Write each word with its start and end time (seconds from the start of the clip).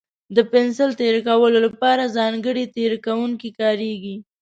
د 0.35 0.37
پنسل 0.51 0.89
تېره 1.01 1.21
کولو 1.27 1.57
لپاره 1.67 2.13
ځانګړی 2.17 2.65
تېره 2.75 2.97
کوونکی 3.05 3.49
کارېږي. 3.59 4.15